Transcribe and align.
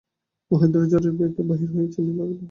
মহেন্দ্র 0.51 0.79
ঝড়ের 0.91 1.13
বেগে 1.19 1.41
বাহির 1.49 1.69
হইয়া 1.73 1.89
চলিয়া 1.95 2.15
গেল। 2.19 2.31